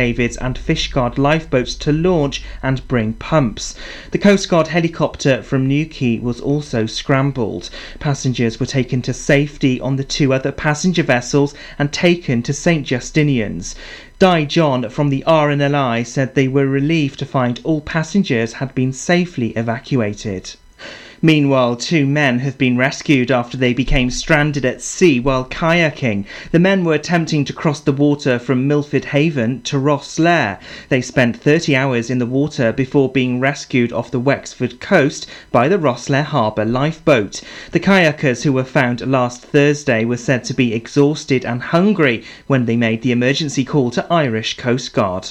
[0.00, 3.74] Davids and Fishguard lifeboats to launch and bring pumps.
[4.12, 7.68] The Coast Guard helicopter from Newquay was also scrambled.
[7.98, 12.86] Passengers were taken to safety on the two other passenger vessels and taken to St
[12.86, 13.74] Justinian's.
[14.20, 18.92] Di John from the RNLI said they were relieved to find all passengers had been
[18.92, 20.54] safely evacuated.
[21.20, 26.26] Meanwhile, two men have been rescued after they became stranded at sea while kayaking.
[26.52, 30.58] The men were attempting to cross the water from Milford Haven to Rosslare.
[30.90, 35.66] They spent 30 hours in the water before being rescued off the Wexford coast by
[35.66, 37.40] the Rosslare Harbour lifeboat.
[37.72, 42.66] The kayakers who were found last Thursday were said to be exhausted and hungry when
[42.66, 45.30] they made the emergency call to Irish Coast Guard.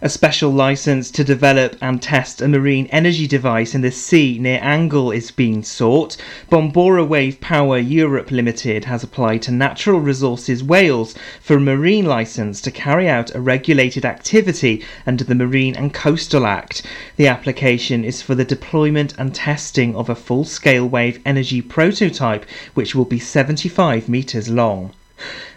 [0.00, 4.60] A special license to develop and test a marine energy device in the sea near
[4.62, 6.16] Angle is being sought.
[6.48, 12.60] Bombora Wave Power Europe Limited has applied to Natural Resources Wales for a marine license
[12.60, 16.82] to carry out a regulated activity under the Marine and Coastal Act.
[17.16, 22.46] The application is for the deployment and testing of a full scale wave energy prototype
[22.74, 24.92] which will be 75 metres long.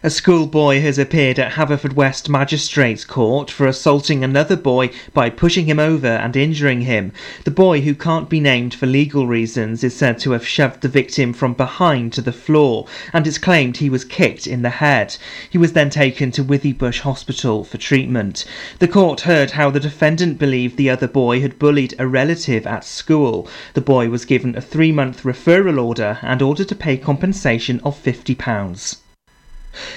[0.04, 5.78] A schoolboy has appeared at Haverfordwest Magistrates Court for assaulting another boy by pushing him
[5.78, 7.12] over and injuring him.
[7.44, 10.88] The boy, who can't be named for legal reasons, is said to have shoved the
[10.88, 15.18] victim from behind to the floor and it's claimed he was kicked in the head.
[15.48, 18.44] He was then taken to Withybush Hospital for treatment.
[18.80, 22.84] The court heard how the defendant believed the other boy had bullied a relative at
[22.84, 23.48] school.
[23.75, 28.03] The boy was given a three month referral order and ordered to pay compensation of
[28.03, 28.98] £50.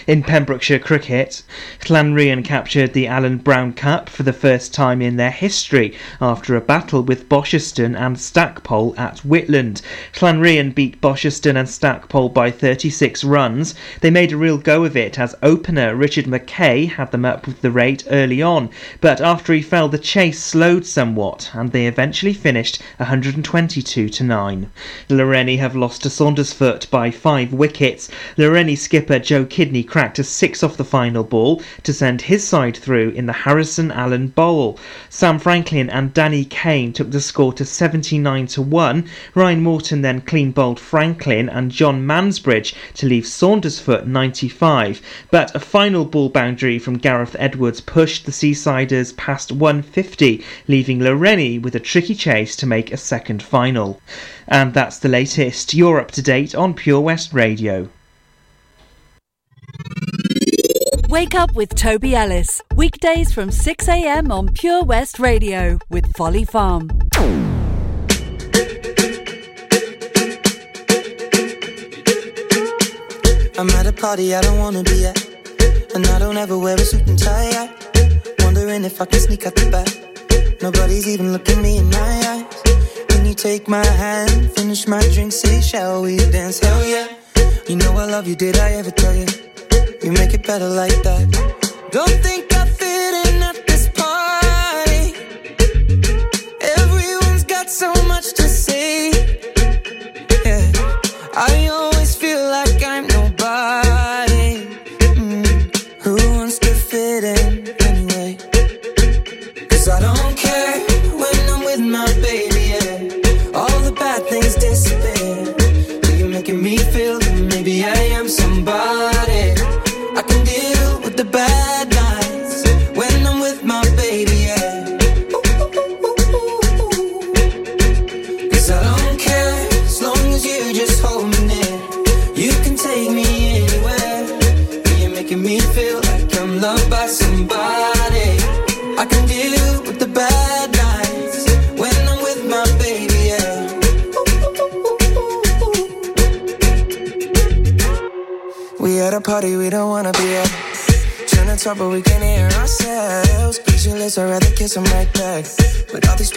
[0.06, 1.42] In Pembrokeshire cricket,
[1.88, 6.60] Llanrhian captured the Alan Brown Cup for the first time in their history after a
[6.60, 9.80] battle with Bosherston and Stackpole at Whitland.
[10.14, 13.74] Llanrhian beat Bosherston and Stackpole by 36 runs.
[14.00, 17.62] They made a real go of it as opener Richard McKay had them up with
[17.62, 18.68] the rate early on,
[19.00, 24.70] but after he fell the chase slowed somewhat and they eventually finished 122 to 9.
[25.08, 28.10] Lawrenny have lost to Saundersfoot by 5 wickets.
[28.36, 32.46] Lawrenny skipper Joe Kidd Kidney cracked a six off the final ball to send his
[32.46, 34.78] side through in the Harrison Allen Bowl.
[35.08, 39.08] Sam Franklin and Danny Kane took the score to 79 to 1.
[39.34, 45.00] Ryan Morton then clean bowled Franklin and John Mansbridge to leave Saundersfoot 95.
[45.30, 51.58] But a final ball boundary from Gareth Edwards pushed the Seasiders past 150, leaving Lawrenny
[51.58, 53.98] with a tricky chase to make a second final.
[54.46, 55.72] And that's the latest.
[55.72, 57.88] You're up to date on Pure West Radio.
[61.08, 62.60] Wake up with Toby Ellis.
[62.74, 64.32] Weekdays from 6 a.m.
[64.32, 66.90] on Pure West Radio with Folly Farm.
[73.56, 75.24] I'm at a party I don't wanna be at.
[75.94, 77.50] And I don't ever wear a suit and tie.
[77.50, 78.40] At.
[78.40, 80.60] Wondering if I can sneak out the back.
[80.60, 81.98] Nobody's even looking me in my
[82.32, 82.62] eyes.
[83.10, 86.58] When you take my hand, finish my drink, say, Shall we dance?
[86.58, 87.06] Hell yeah.
[87.68, 89.26] You know I love you, did I ever tell you?
[90.04, 91.24] You make it better like that.
[91.90, 93.40] Don't think I fit in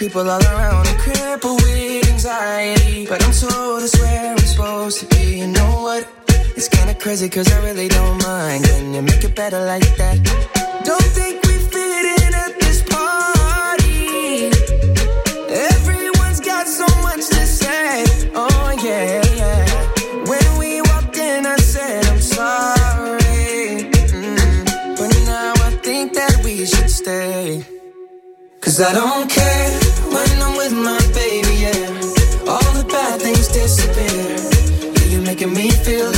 [0.08, 3.06] people all around, I'm crippled with anxiety.
[3.06, 5.40] But I'm told it's where I'm supposed to be.
[5.40, 6.08] You know what?
[6.56, 8.64] It's kinda crazy, cause I really don't mind.
[8.64, 10.16] Can you make it better like that?
[10.88, 14.48] Don't think we fit in at this party.
[15.74, 18.04] Everyone's got so much to say.
[18.34, 19.20] Oh, yeah.
[20.30, 23.90] When we walked in, I said, I'm sorry.
[24.20, 24.96] Mm -hmm.
[24.98, 27.78] But now I think that we should stay.
[28.80, 29.47] I don't care
[35.88, 36.17] feel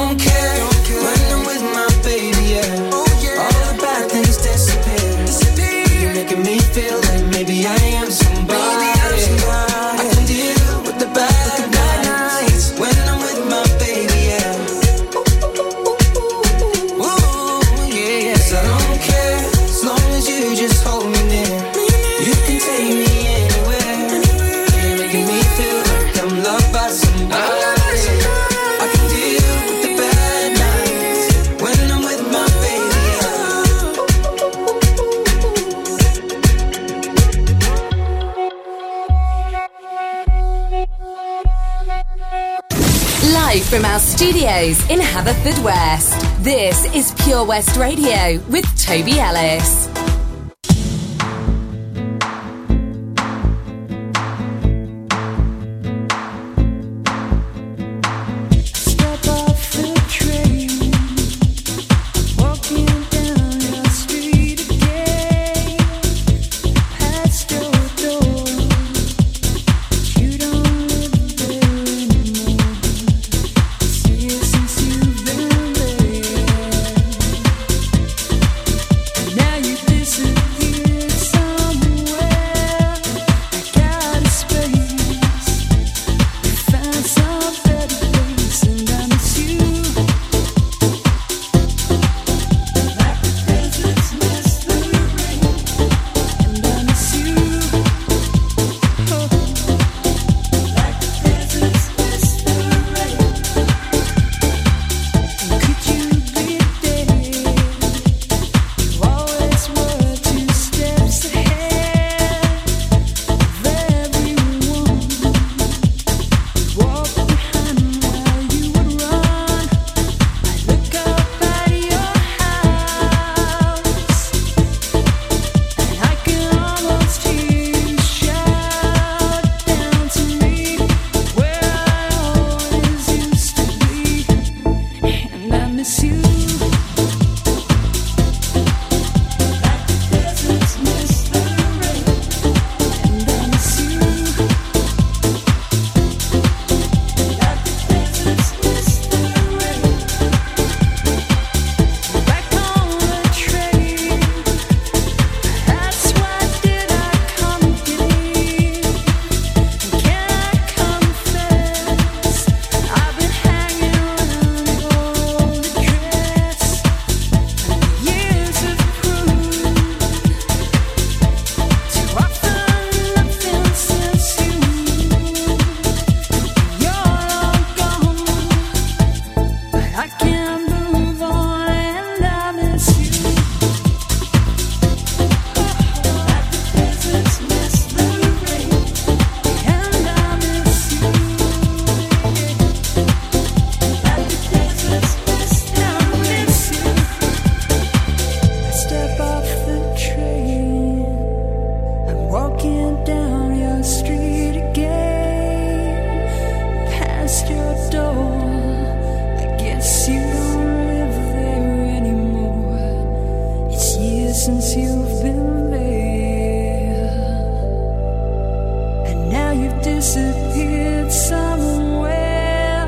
[219.31, 222.83] Now you've disappeared somewhere.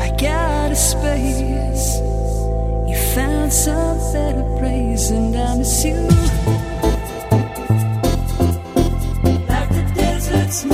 [0.00, 1.98] I got a space.
[2.88, 6.08] You found some better praise, and I miss you.
[9.52, 10.64] Like the desert's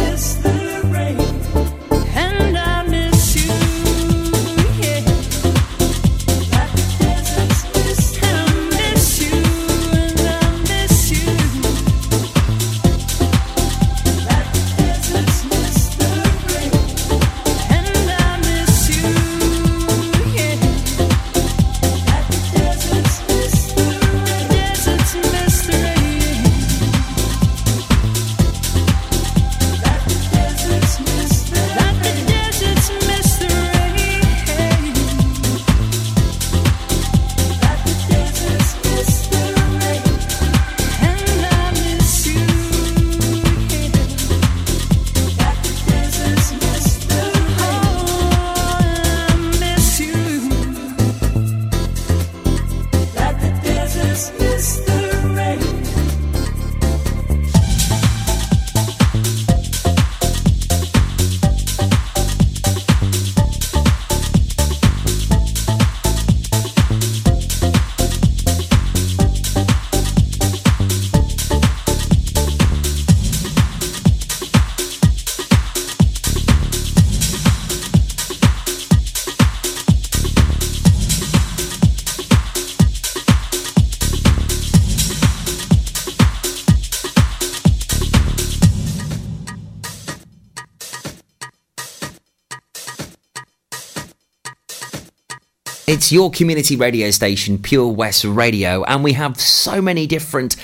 [96.13, 100.57] Your community radio station, Pure West Radio, and we have so many different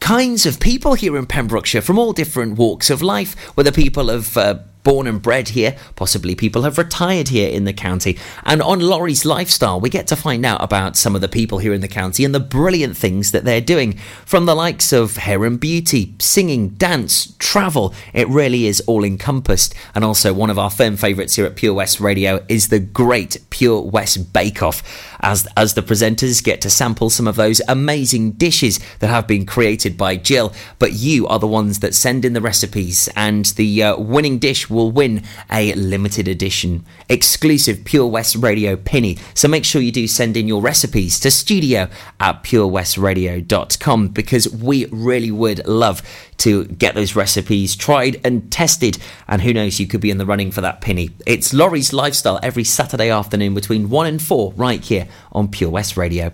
[0.00, 4.36] kinds of people here in Pembrokeshire from all different walks of life, whether people have
[4.36, 8.16] uh, born and bred here, possibly people have retired here in the county.
[8.44, 11.72] And on Laurie's Lifestyle, we get to find out about some of the people here
[11.72, 15.44] in the county and the brilliant things that they're doing, from the likes of hair
[15.44, 17.94] and beauty, singing, dance, travel.
[18.12, 19.74] It really is all encompassed.
[19.94, 23.38] And also, one of our firm favourites here at Pure West Radio is the great
[23.50, 24.82] Pure West Bake Off,
[25.20, 29.46] as, as the presenters get to sample some of those amazing dishes that have been
[29.46, 30.52] created by Jill.
[30.78, 34.68] But you are the ones that send in the recipes, and the uh, winning dish
[34.74, 39.18] will win a limited edition exclusive Pure West Radio pinny.
[39.34, 41.88] So make sure you do send in your recipes to studio
[42.20, 46.02] at purewestradio.com because we really would love
[46.38, 48.98] to get those recipes tried and tested.
[49.28, 51.10] And who knows, you could be in the running for that penny.
[51.26, 55.96] It's Laurie's Lifestyle every Saturday afternoon between 1 and 4 right here on Pure West
[55.96, 56.32] Radio.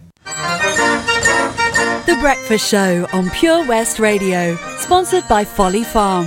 [2.06, 6.26] The Breakfast Show on Pure West Radio, sponsored by Folly Farm.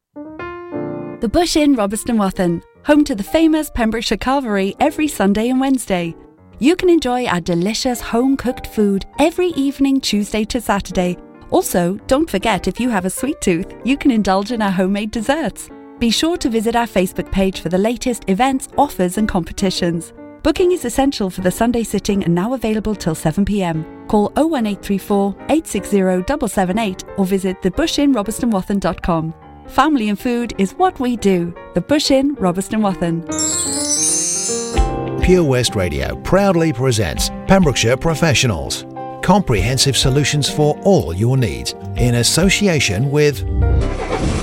[1.21, 6.15] The Bush Inn, Robeston Wathen, home to the famous Pembrokeshire Carvery every Sunday and Wednesday.
[6.57, 11.19] You can enjoy our delicious home cooked food every evening, Tuesday to Saturday.
[11.51, 15.11] Also, don't forget if you have a sweet tooth, you can indulge in our homemade
[15.11, 15.69] desserts.
[15.99, 20.13] Be sure to visit our Facebook page for the latest events, offers, and competitions.
[20.41, 24.07] Booking is essential for the Sunday sitting and now available till 7pm.
[24.07, 29.35] Call 01834 860 778 or visit thebushinrobertsonwathen.com.
[29.71, 31.55] Family and food is what we do.
[31.75, 33.21] The Bush Inn, Robeston Wathen.
[35.23, 38.85] Pure West Radio proudly presents Pembrokeshire Professionals.
[39.23, 43.45] Comprehensive solutions for all your needs in association with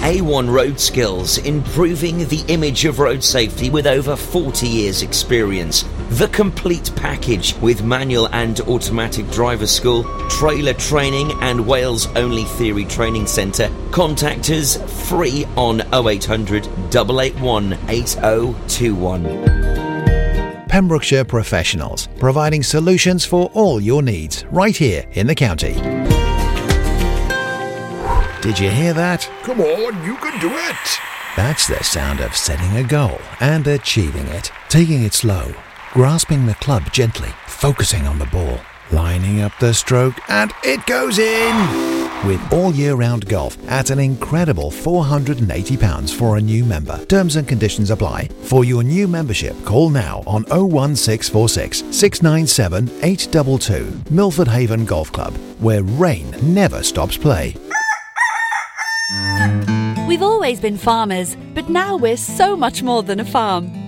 [0.01, 5.85] A1 Road Skills, improving the image of road safety with over 40 years' experience.
[6.11, 12.87] The complete package with manual and automatic driver school, trailer training, and Wales only theory
[12.87, 13.71] training centre.
[13.91, 20.67] Contact us free on 0800 881 8021.
[20.69, 25.75] Pembrokeshire Professionals, providing solutions for all your needs right here in the county.
[28.41, 29.31] Did you hear that?
[29.43, 30.99] Come on, you can do it.
[31.37, 34.51] That's the sound of setting a goal and achieving it.
[34.69, 35.55] Taking it slow,
[35.99, 38.57] grasping the club gently, focusing on the ball,
[38.93, 41.57] lining up the stroke, and it goes in!
[42.25, 47.05] With all year round golf at an incredible £480 for a new member.
[47.07, 48.29] Terms and conditions apply.
[48.43, 54.15] For your new membership, call now on 01646 697 822.
[54.15, 57.57] Milford Haven Golf Club, where rain never stops play.
[60.07, 63.88] We've always been farmers, but now we're so much more than a farm.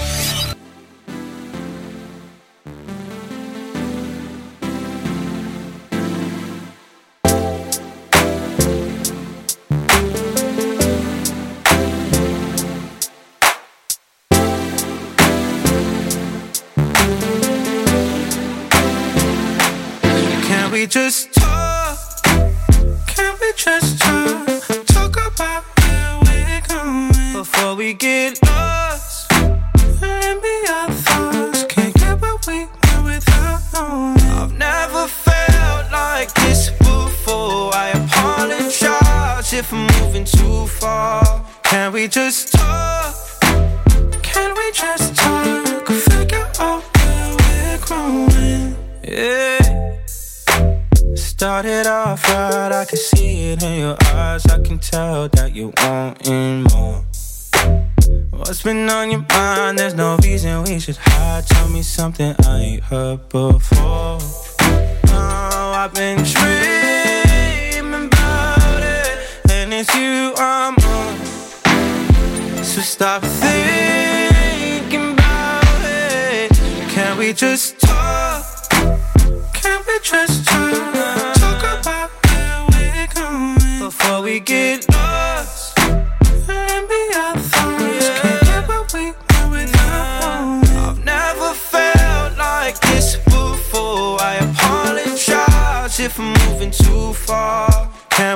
[58.73, 59.77] Been on your mind?
[59.77, 61.45] There's no reason we should hide.
[61.45, 64.17] Tell me something I ain't heard before.
[65.07, 71.17] Oh, I've been dreaming about it, and it's you I'm on.
[72.63, 76.51] So stop thinking about it.
[76.93, 78.69] Can we just talk?
[79.53, 80.93] Can we just talk?
[81.43, 84.90] Talk about where we're going before we get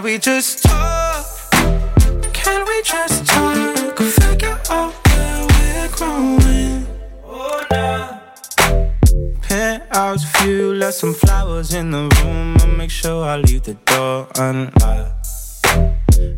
[0.06, 1.26] we just talk?
[2.32, 3.98] Can we just talk?
[3.98, 6.86] Figure out where we're growing.
[7.26, 8.20] Oh, nah.
[9.42, 12.56] Penthouse view, left some flowers in the room.
[12.60, 15.28] I'll make sure I leave the door unlocked.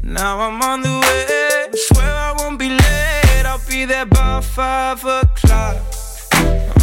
[0.01, 1.77] Now I'm on the way.
[1.88, 3.45] Swear I won't be late.
[3.45, 5.75] I'll be there by five o'clock.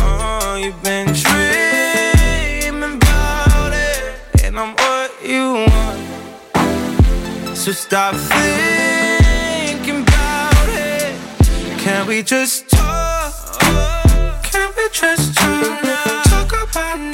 [0.00, 1.43] Oh, you've been dreaming
[7.64, 11.16] So stop thinking about it.
[11.78, 13.32] Can we just talk?
[14.42, 16.24] Can we just talk?
[16.24, 17.13] Talk about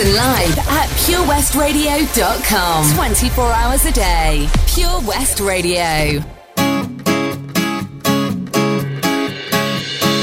[0.00, 2.94] Listen live at purewestradio.com.
[2.94, 4.48] 24 hours a day.
[4.66, 6.22] Pure West Radio.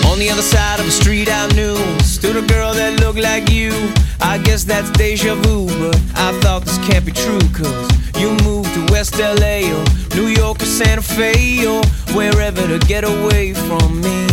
[0.10, 3.52] On the other side of the street I knew stood a girl that looked like
[3.52, 3.72] you.
[4.20, 8.74] I guess that's deja vu, but I thought this can't be true, cause you moved
[8.74, 9.86] to West LA or
[10.16, 11.84] New York or Santa Fe or
[12.16, 14.28] wherever to get away from me.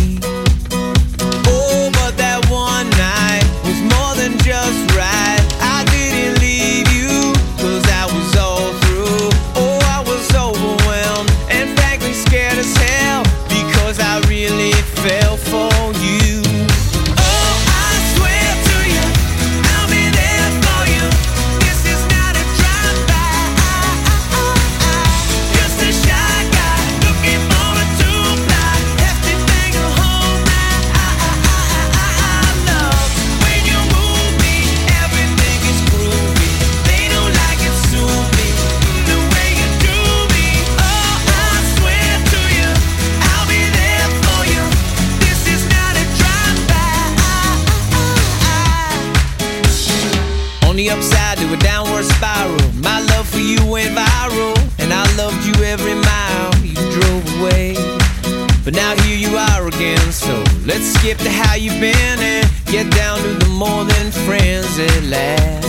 [60.65, 65.03] Let's skip to how you've been and get down to the more than friends at
[65.03, 65.64] last.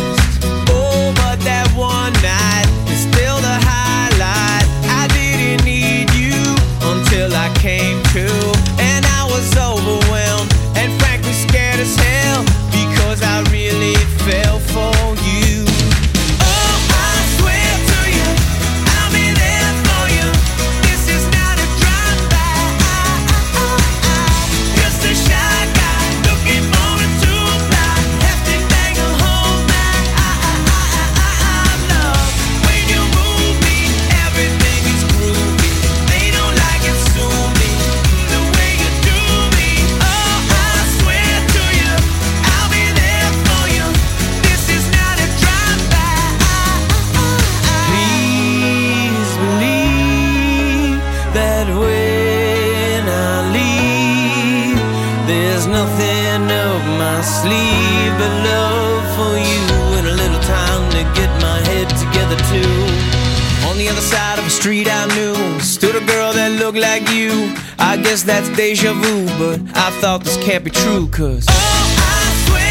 [68.57, 71.47] Deja vu, but I thought this can't be true, cause.
[71.49, 72.66] Oh, I swear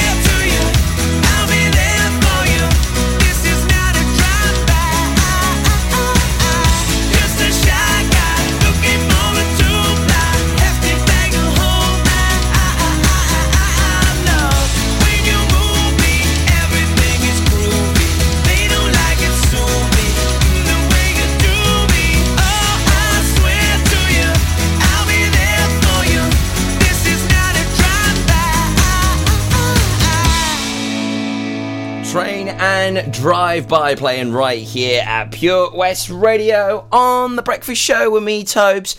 [33.03, 38.45] Drive By playing right here at Pure West Radio on The Breakfast Show with me,
[38.45, 38.95] Tobes.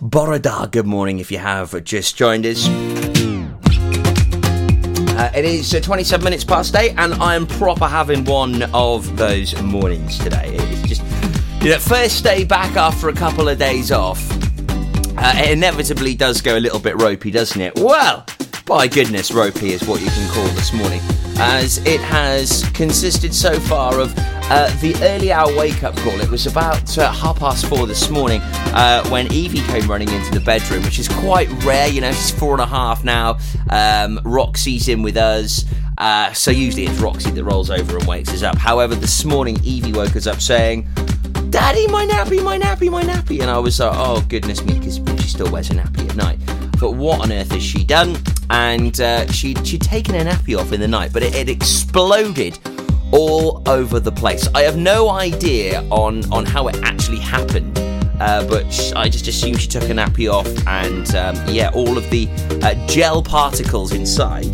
[0.00, 2.68] Bore da, good morning if you have just joined us.
[5.18, 9.16] Uh, it is uh, 27 minutes past 8 and I am proper having one of
[9.16, 10.54] those mornings today.
[10.54, 11.02] It's just,
[11.60, 14.24] you know, first day back after a couple of days off.
[15.18, 17.74] Uh, it inevitably does go a little bit ropey, doesn't it?
[17.76, 18.24] Well,
[18.64, 21.00] by goodness, ropey is what you can call this morning,
[21.40, 24.12] as it has consisted so far of
[24.52, 26.20] uh, the early hour wake up call.
[26.20, 28.42] It was about uh, half past four this morning
[28.74, 31.88] uh, when Evie came running into the bedroom, which is quite rare.
[31.88, 33.38] You know, she's four and a half now.
[33.70, 35.64] Um, Roxy's in with us.
[35.96, 38.58] Uh, so usually it's Roxy that rolls over and wakes us up.
[38.58, 40.88] However, this morning Evie woke us up saying,
[41.48, 43.40] Daddy, my nappy, my nappy, my nappy.
[43.40, 46.59] And I was like, oh, goodness me, because she still wears a nappy at night.
[46.80, 48.16] But what on earth has she done?
[48.48, 52.58] And uh, she, she'd taken her nappy off in the night, but it had exploded
[53.12, 54.48] all over the place.
[54.54, 57.78] I have no idea on, on how it actually happened.
[58.20, 62.08] Uh, but I just assume she took a nappy off, and um, yeah, all of
[62.10, 62.28] the
[62.62, 64.44] uh, gel particles inside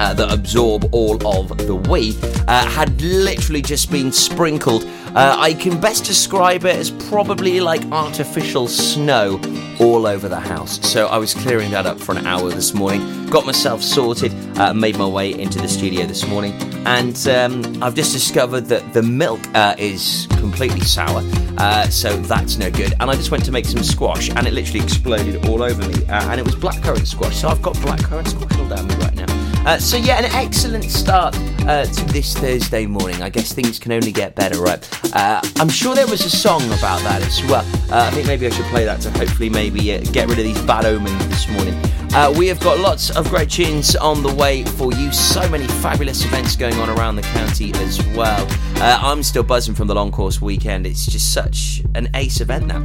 [0.00, 2.16] uh, that absorb all of the wee
[2.48, 4.84] uh, had literally just been sprinkled.
[5.14, 9.40] Uh, I can best describe it as probably like artificial snow
[9.78, 10.80] all over the house.
[10.88, 14.72] So I was clearing that up for an hour this morning, got myself sorted, uh,
[14.72, 16.52] made my way into the studio this morning,
[16.86, 21.22] and um, I've just discovered that the milk uh, is completely sour,
[21.58, 22.94] uh, so that's no good.
[23.00, 26.04] And I just went to make some squash, and it literally exploded all over me,
[26.08, 27.36] and it was blackcurrant squash.
[27.36, 29.39] So I've got blackcurrant squash all down me right now.
[29.66, 33.22] Uh, so yeah, an excellent start uh, to this Thursday morning.
[33.22, 34.80] I guess things can only get better, right?
[35.14, 37.64] Uh, I'm sure there was a song about that as well.
[37.92, 40.44] Uh, I think maybe I should play that to hopefully maybe uh, get rid of
[40.44, 41.74] these bad omens this morning.
[42.12, 45.12] Uh, we have got lots of great tunes on the way for you.
[45.12, 48.44] So many fabulous events going on around the county as well.
[48.82, 50.88] Uh, I'm still buzzing from the long course weekend.
[50.88, 52.82] It's just such an ace event now.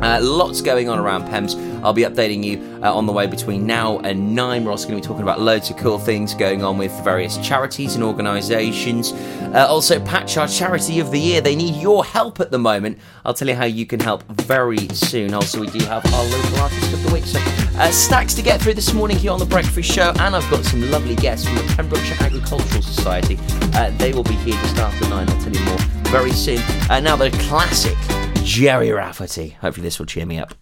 [0.00, 1.56] Uh, lots going on around Pembs.
[1.82, 4.64] I'll be updating you uh, on the way between now and nine.
[4.64, 7.38] We're also going to be talking about loads of cool things going on with various
[7.38, 9.12] charities and organisations.
[9.12, 11.40] Uh, also, Patch our Charity of the Year.
[11.40, 12.98] They need your help at the moment.
[13.24, 15.34] I'll tell you how you can help very soon.
[15.34, 17.24] Also, we do have our local artist of the week.
[17.24, 17.40] So,
[17.78, 20.62] uh, stacks to get through this morning here on the Breakfast Show, and I've got
[20.62, 23.38] some lovely guests from the Pembrokeshire Agricultural Society.
[23.72, 25.26] Uh, they will be here just after nine.
[25.30, 25.78] I'll tell you more
[26.10, 26.60] very soon.
[26.90, 27.96] Uh, now, the classic
[28.44, 29.56] Gerry Rafferty.
[29.62, 30.61] Hopefully, this will cheer me up.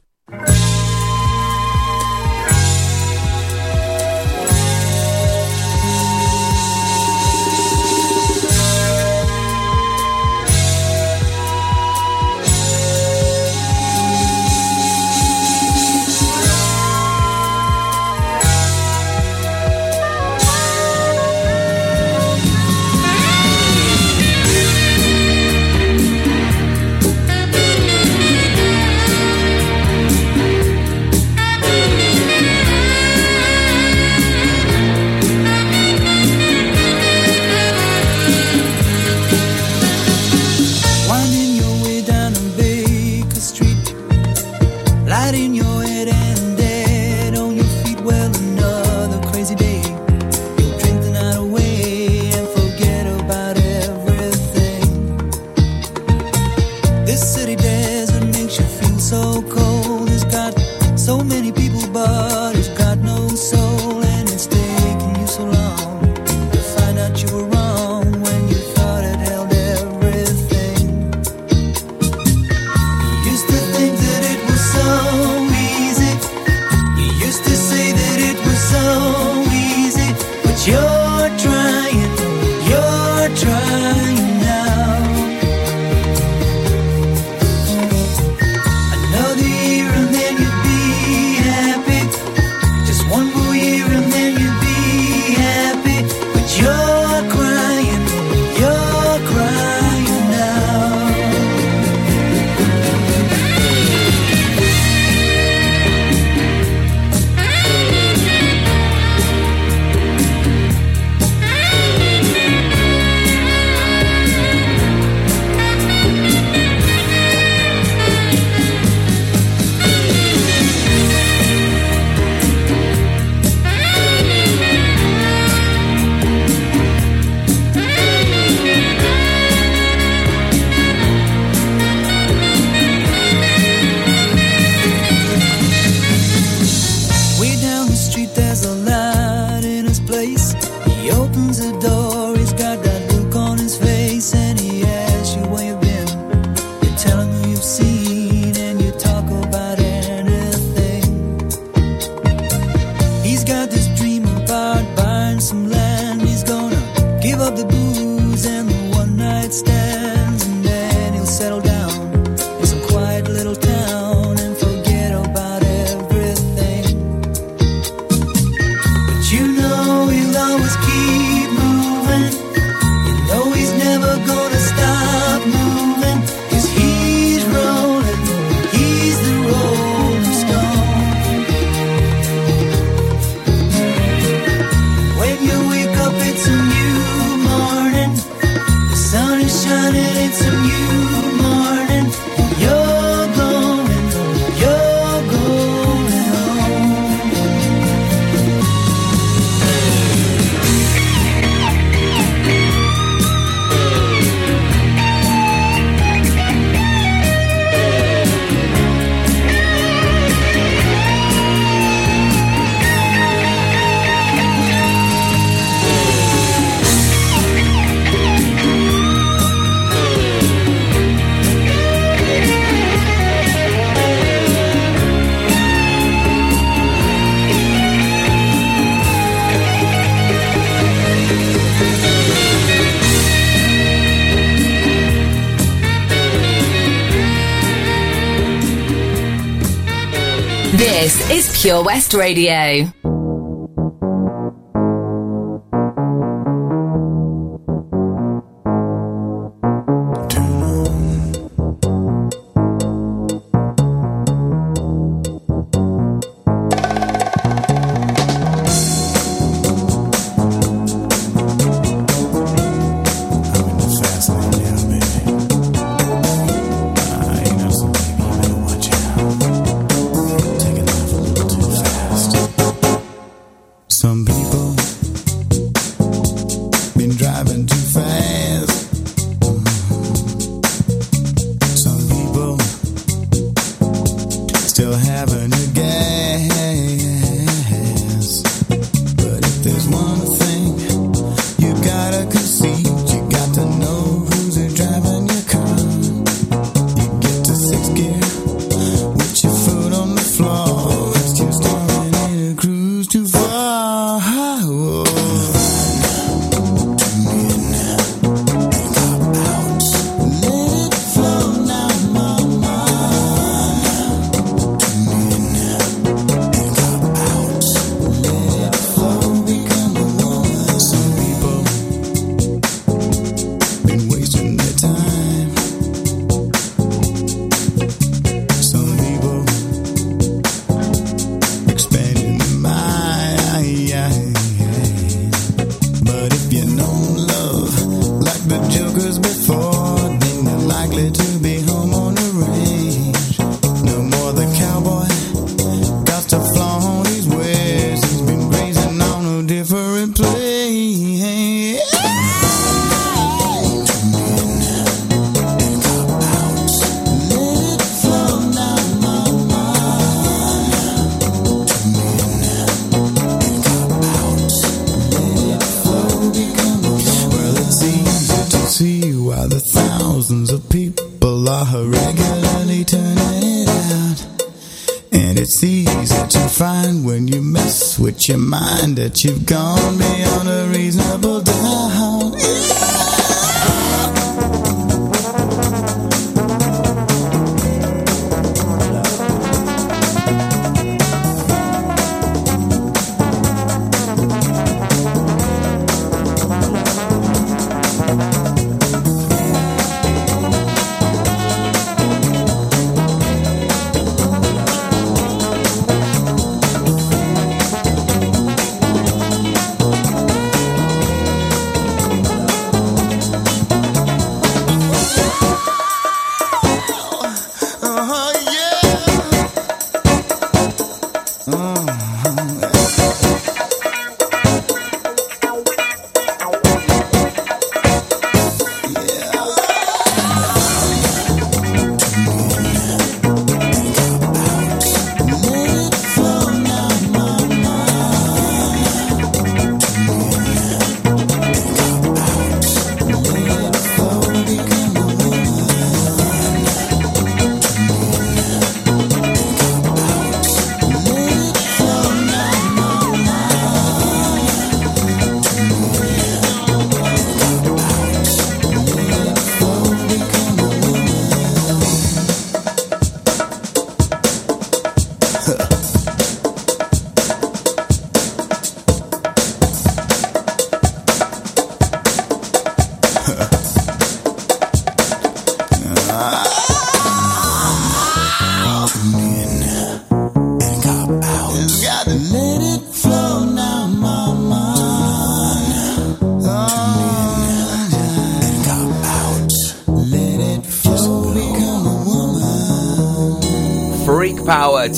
[241.60, 242.90] Pure West Radio.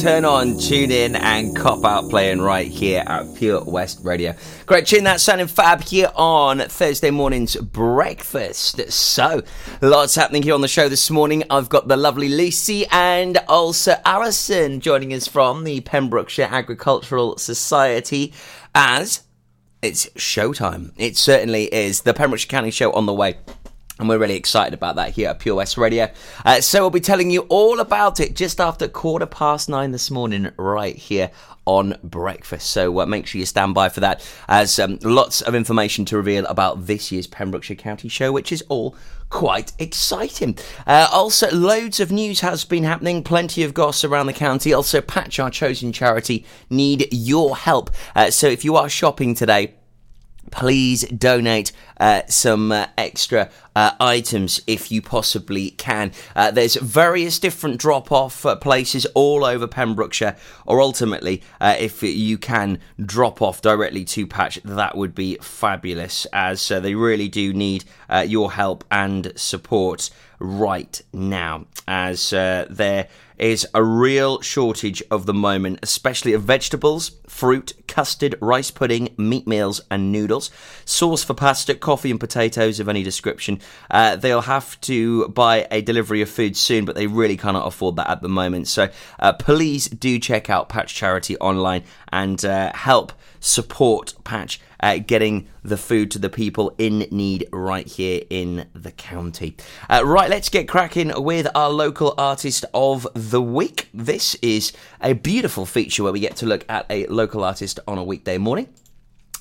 [0.03, 4.35] Turn on, tune in, and cop out playing right here at Pure West Radio.
[4.67, 8.91] Great tune, that's sounding fab here on Thursday morning's breakfast.
[8.91, 9.43] So,
[9.81, 11.45] lots happening here on the show this morning.
[11.51, 18.33] I've got the lovely Lucy and also Alison joining us from the Pembrokeshire Agricultural Society
[18.75, 19.23] as
[19.83, 20.91] it's showtime.
[20.97, 22.01] It certainly is.
[22.01, 23.37] The Pembrokeshire County Show on the way.
[23.99, 26.11] And we're really excited about that here at Pure West Radio.
[26.45, 30.11] Uh, so we'll be telling you all about it just after quarter past nine this
[30.11, 31.31] morning, right here
[31.67, 32.71] on breakfast.
[32.71, 36.17] So uh, make sure you stand by for that, as um, lots of information to
[36.17, 38.97] reveal about this year's Pembrokeshire County Show, which is all
[39.29, 40.59] quite exciting.
[40.87, 44.73] Uh, also, loads of news has been happening, plenty of goss around the county.
[44.73, 47.91] Also, Patch, our chosen charity, need your help.
[48.17, 49.75] Uh, so if you are shopping today,
[50.53, 56.13] please donate uh, some uh, extra uh, items if you possibly can.
[56.37, 60.37] Uh, there's various different drop off uh, places all over Pembrokeshire,
[60.67, 66.27] or ultimately, uh, if you can drop off directly to Patch, that would be fabulous,
[66.33, 67.85] as they really do need
[68.27, 70.11] your help and support
[70.43, 77.13] right now, as uh, there is a real shortage of the moment, especially of vegetables,
[77.27, 80.51] fruit, custard, rice pudding, meat meals, and noodles.
[80.85, 83.61] Sauce for pasta, coffee, and potatoes of any description.
[83.91, 87.97] Uh, they'll have to buy a delivery of food soon, but they really cannot afford
[87.97, 88.69] that at the moment.
[88.69, 88.89] So
[89.19, 91.83] uh, please do check out Patch Charity online
[92.13, 93.13] and uh, help
[93.43, 98.93] support Patch uh, getting the food to the people in need right here in the
[98.93, 99.57] county.
[99.91, 103.89] Uh, right, let's get cracking with our local artist of the week.
[103.93, 107.99] This is a beautiful feature where we get to look at a local artist on
[107.99, 108.69] a weekday morning.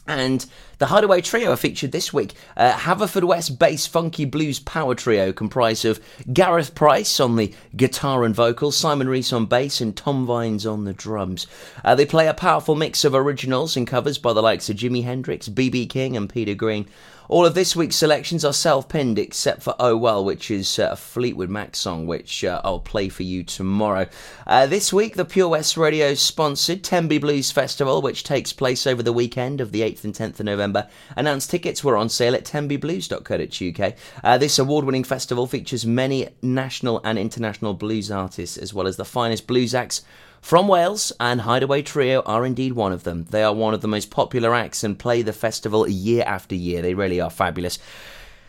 [0.07, 0.45] And
[0.79, 2.33] the Hideaway Trio are featured this week.
[2.57, 5.99] Uh, Haverfordwest bass funky blues power trio comprised of
[6.33, 10.85] Gareth Price on the guitar and vocals, Simon Rees on bass, and Tom Vines on
[10.85, 11.45] the drums.
[11.85, 15.03] Uh, they play a powerful mix of originals and covers by the likes of Jimi
[15.03, 15.85] Hendrix, B.B.
[15.85, 16.87] King, and Peter Green.
[17.31, 20.89] All of this week's selections are self pinned except for Oh Well, which is uh,
[20.91, 24.07] a Fleetwood Mac song, which uh, I'll play for you tomorrow.
[24.45, 29.01] Uh, this week, the Pure West Radio sponsored Tenby Blues Festival, which takes place over
[29.01, 30.89] the weekend of the 8th and 10th of November.
[31.15, 33.93] Announced tickets were on sale at tenbyblues.co.uk.
[34.21, 38.97] Uh, this award winning festival features many national and international blues artists, as well as
[38.97, 40.01] the finest blues acts
[40.41, 43.25] from Wales, and Hideaway Trio are indeed one of them.
[43.29, 46.81] They are one of the most popular acts and play the festival year after year.
[46.81, 47.79] They really are fabulous.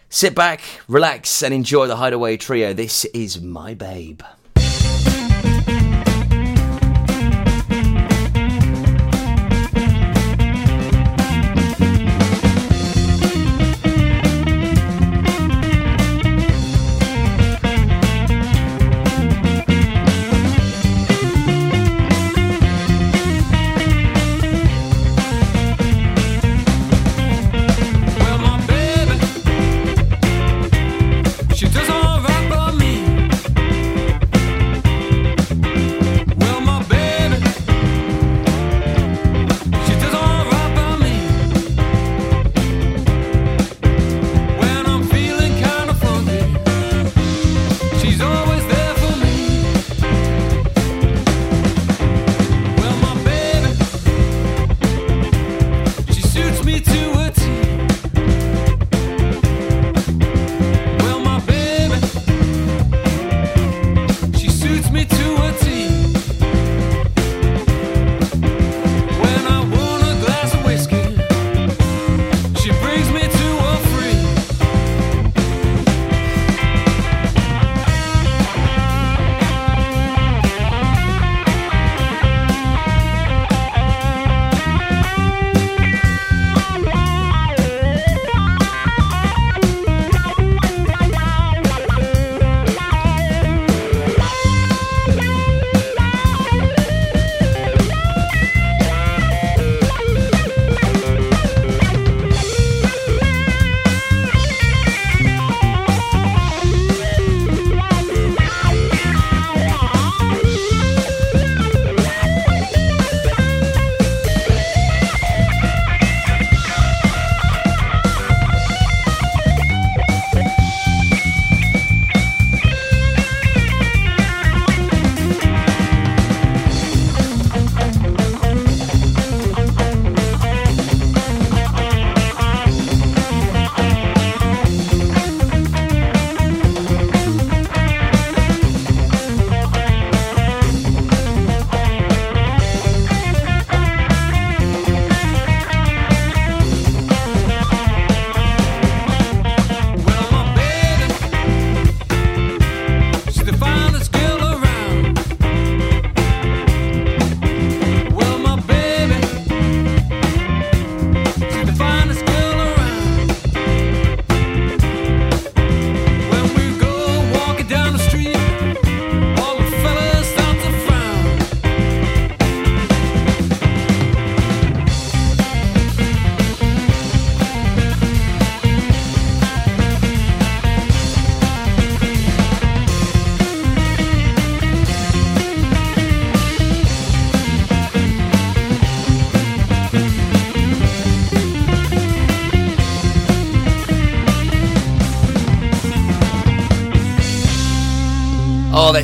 [0.08, 2.72] Sit back, relax, and enjoy the Hideaway Trio.
[2.72, 4.22] This is My Babe.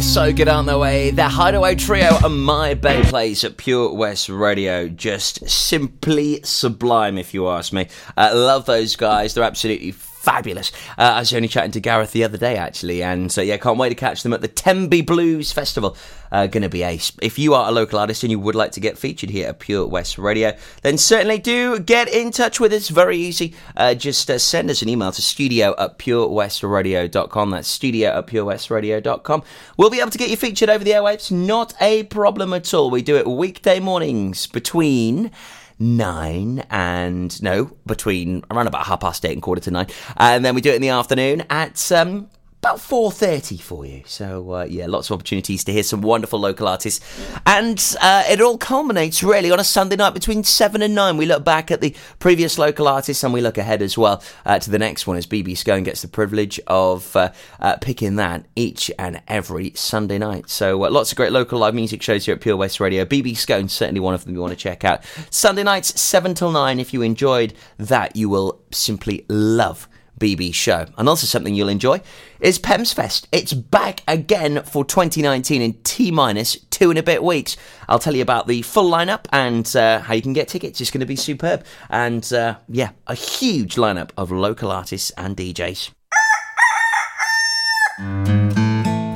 [0.09, 1.11] So good, aren't they?
[1.11, 4.89] The Hideaway Trio and My Babe Place at Pure West Radio.
[4.89, 7.89] Just simply sublime, if you ask me.
[8.17, 9.35] Uh, love those guys.
[9.35, 9.93] They're absolutely
[10.29, 10.72] fabulous.
[10.99, 13.79] Uh, I was only chatting to Gareth the other day, actually, and so yeah, can't
[13.79, 15.97] wait to catch them at the Tenby Blues Festival.
[16.31, 17.11] Uh, gonna be ace.
[17.22, 19.59] If you are a local artist and you would like to get featured here at
[19.59, 22.91] Pure West Radio, then certainly do get in touch with us.
[22.91, 23.55] Very easy.
[23.74, 27.51] Uh, just uh, send us an email to studio at purewestradio.com.
[27.51, 29.43] That's studio at purewestradio.com.
[29.79, 31.33] We'll be able to get you featured over the airwaves.
[31.33, 32.91] Not a problem at all.
[32.91, 35.31] We do it weekday mornings between
[35.79, 39.87] nine and no between around about half past eight and quarter to nine.
[40.16, 42.29] And then we do it in the afternoon at um
[42.69, 44.03] about 4.30 for you.
[44.05, 47.03] So uh, yeah lots of opportunities to hear some wonderful local artists.
[47.47, 51.25] And uh, it all culminates really on a sunday night between 7 and 9 we
[51.25, 54.71] look back at the previous local artists and we look ahead as well uh, to
[54.71, 58.91] the next one as bb scone gets the privilege of uh, uh, picking that each
[58.99, 60.51] and every sunday night.
[60.51, 63.07] So uh, lots of great local live music shows here at pure west radio.
[63.07, 65.03] Bb scone certainly one of them you want to check out.
[65.31, 69.89] Sunday nights 7 till 9 if you enjoyed that you will simply love
[70.19, 70.87] BB show.
[70.97, 72.01] And also something you'll enjoy
[72.41, 73.29] is Pembs Fest.
[73.33, 77.57] It's back again for 2019 in T minus two and a bit weeks.
[77.89, 80.81] I'll tell you about the full lineup and uh, how you can get tickets.
[80.81, 81.64] It's going to be superb.
[81.91, 85.91] And uh, yeah, a huge lineup of local artists and DJs.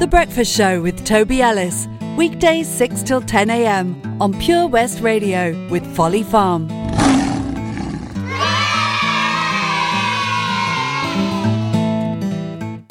[0.01, 1.87] The Breakfast Show with Toby Ellis.
[2.17, 4.21] Weekdays 6 till 10 a.m.
[4.21, 6.69] on Pure West Radio with Folly Farm.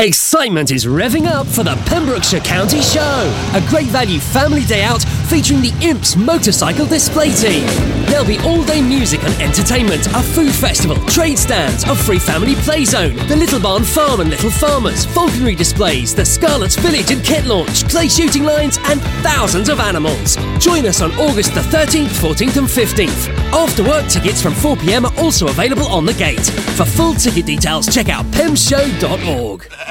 [0.02, 5.04] Excitement is revving up for the Pembrokeshire County Show, a great value family day out
[5.30, 7.68] featuring the Imps Motorcycle Display Team.
[8.08, 12.56] There'll be all day music and entertainment, a food festival, trade stands, a free family
[12.56, 17.24] play zone, the Little Barn Farm and Little Farmers, falconry displays, the Scarlet's Village and
[17.24, 20.36] kit launch, clay shooting lines, and thousands of animals.
[20.58, 23.30] Join us on August the 13th, 14th, and 15th.
[23.54, 26.50] After work tickets from 4 pm are also available on the gate.
[26.76, 29.91] For full ticket details, check out pemshow.org.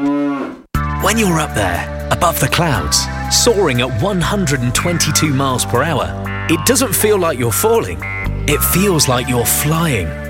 [0.00, 6.06] When you're up there, above the clouds, soaring at 122 miles per hour,
[6.48, 7.98] it doesn't feel like you're falling.
[8.48, 10.29] It feels like you're flying.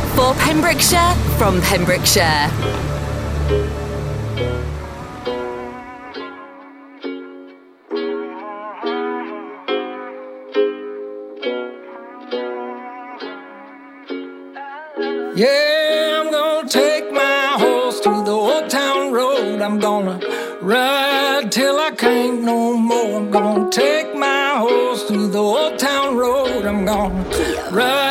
[0.15, 2.51] for Pembrokeshire, from Pembrokeshire.
[15.33, 19.61] Yeah, I'm gonna take my horse to the old town road.
[19.61, 20.19] I'm gonna
[20.61, 23.17] ride till I can't no more.
[23.17, 26.65] I'm gonna take my horse to the old town road.
[26.65, 27.23] I'm gonna
[27.71, 28.10] ride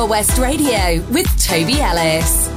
[0.00, 2.49] Pure West Radio with Toby Ellis.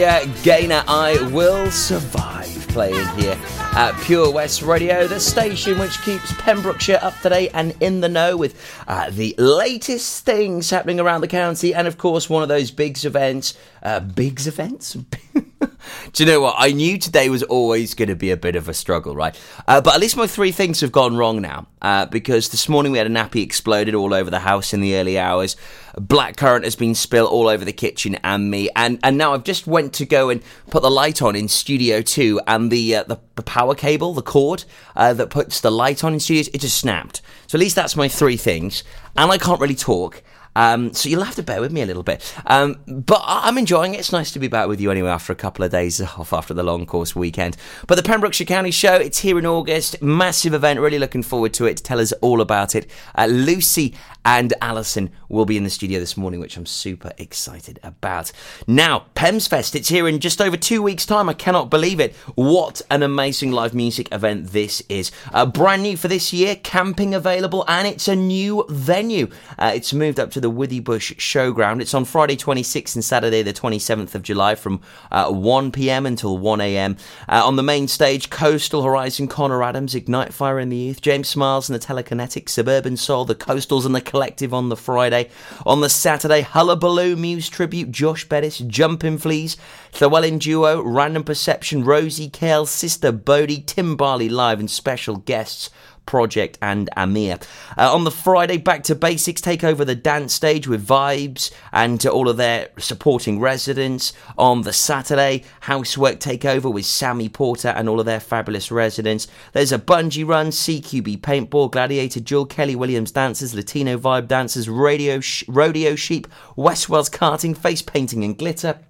[0.00, 3.38] Gloria Gaynor, I Will Survive, playing here
[3.72, 8.08] at Pure West Radio, the station which keeps Pembrokeshire up to date and in the
[8.08, 12.48] know with uh, the latest things happening around the county, and of course, one of
[12.48, 13.52] those bigs events.
[13.82, 14.96] Uh, bigs events?
[16.12, 16.56] Do you know what?
[16.58, 19.38] I knew today was always going to be a bit of a struggle, right?
[19.68, 21.66] Uh, but at least my three things have gone wrong now.
[21.82, 24.96] Uh, because this morning we had a nappy exploded all over the house in the
[24.96, 25.56] early hours.
[25.96, 28.68] Blackcurrant has been spilled all over the kitchen and me.
[28.76, 32.02] And and now I've just went to go and put the light on in Studio
[32.02, 34.64] Two, and the uh, the, the power cable, the cord
[34.96, 37.22] uh, that puts the light on in studios, it just snapped.
[37.46, 38.84] So at least that's my three things.
[39.16, 40.22] And I can't really talk.
[40.56, 42.34] Um, so you'll have to bear with me a little bit.
[42.46, 44.00] Um, but I'm enjoying it.
[44.00, 46.54] It's nice to be back with you anyway after a couple of days off after
[46.54, 47.56] the long course weekend.
[47.86, 50.02] But the Pembrokeshire County Show, it's here in August.
[50.02, 50.80] Massive event.
[50.80, 51.78] Really looking forward to it.
[51.78, 53.94] Tell us all about it, uh, Lucy
[54.24, 58.32] and Alison will be in the studio this morning, which I'm super excited about.
[58.66, 61.28] Now, Pembs Fest, it's here in just over two weeks' time.
[61.28, 62.14] I cannot believe it.
[62.34, 65.10] What an amazing live music event this is.
[65.32, 69.28] Uh, brand new for this year, camping available, and it's a new venue.
[69.58, 71.80] Uh, it's moved up to the Withybush Showground.
[71.80, 76.36] It's on Friday 26th and Saturday the 27th of July from uh, 1 pm until
[76.36, 76.96] 1 am.
[77.28, 81.28] Uh, on the main stage, Coastal Horizon, Connor Adams, Ignite Fire in the Youth, James
[81.28, 85.30] Smiles and the Telekinetic, Suburban Soul, the Coastals and the Collective on the Friday.
[85.64, 89.56] On the Saturday, Hullabaloo, Muse Tribute, Josh Bettis, Jumping Fleas,
[90.00, 95.70] Llewellyn Duo, Random Perception, Rosie Kale, Sister Bodie, Tim Barley Live, and special guests.
[96.06, 97.38] Project and Amir.
[97.76, 102.04] Uh, on the Friday, Back to Basics take over the dance stage with Vibes and
[102.06, 104.12] all of their supporting residents.
[104.36, 109.28] On the Saturday, Housework take over with Sammy Porter and all of their fabulous residents.
[109.52, 115.20] There's a bungee run, CQB paintball, Gladiator Jewel, Kelly Williams dancers, Latino vibe dancers, radio
[115.20, 116.26] sh- rodeo sheep,
[116.56, 118.80] Westwells karting, face painting and glitter.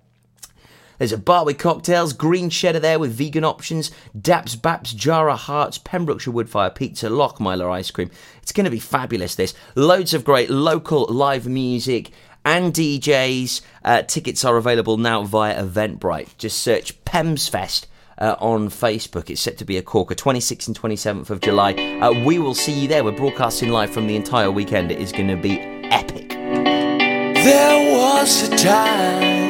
[1.00, 5.78] There's a bar with cocktails, green cheddar there with vegan options, Daps, Baps, Jara Hearts,
[5.78, 8.10] Pembrokeshire Woodfire Pizza, Lockmiller Ice Cream.
[8.42, 9.54] It's going to be fabulous, this.
[9.74, 12.10] Loads of great local live music
[12.44, 13.62] and DJs.
[13.82, 16.36] Uh, tickets are available now via Eventbrite.
[16.36, 17.86] Just search Pembs Fest.
[18.18, 21.72] Uh, on Facebook, it's set to be a corker, 26th and 27th of July.
[22.02, 23.02] Uh, we will see you there.
[23.02, 24.92] We're broadcasting live from the entire weekend.
[24.92, 26.28] It is going to be epic.
[26.28, 29.49] There was a time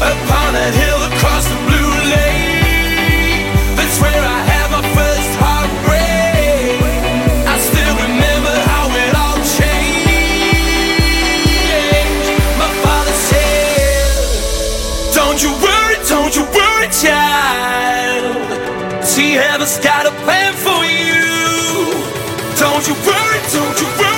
[0.00, 6.78] Upon hill across the blue lake, that's where I had my first heartbreak.
[7.42, 10.38] I still remember how it all changed.
[12.62, 14.22] My father said,
[15.18, 18.38] Don't you worry, don't you worry, child.
[19.04, 21.26] See, heaven's got a plan for you.
[22.54, 24.17] Don't you worry, don't you worry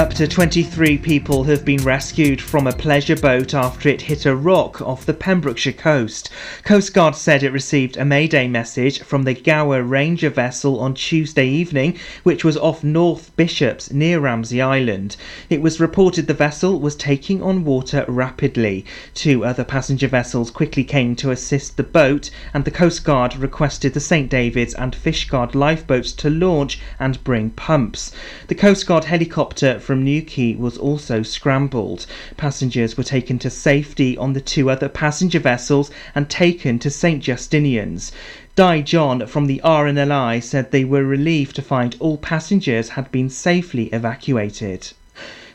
[0.00, 4.34] Up to 23 people have been rescued from a pleasure boat after it hit a
[4.34, 6.30] rock off the Pembrokeshire coast.
[6.64, 11.46] Coast Guard said it received a mayday message from the Gower Ranger vessel on Tuesday
[11.46, 15.18] evening, which was off North Bishops near Ramsey Island.
[15.50, 18.86] It was reported the vessel was taking on water rapidly.
[19.12, 23.92] Two other passenger vessels quickly came to assist the boat, and the Coast Guard requested
[23.92, 28.12] the St David's and Fishguard lifeboats to launch and bring pumps.
[28.48, 32.06] The Coast Guard helicopter from Newquay was also scrambled.
[32.36, 37.20] Passengers were taken to safety on the two other passenger vessels and taken to St
[37.20, 38.12] Justinian's.
[38.54, 43.28] Di John from the RNLI said they were relieved to find all passengers had been
[43.28, 44.92] safely evacuated.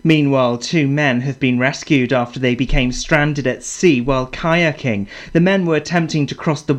[0.03, 5.07] Meanwhile, two men have been rescued after they became stranded at sea while kayaking.
[5.31, 6.73] The men were attempting to cross the